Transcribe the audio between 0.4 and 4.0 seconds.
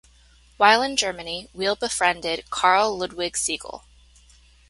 While in Germany, Weil befriended Carl Ludwig Siegel.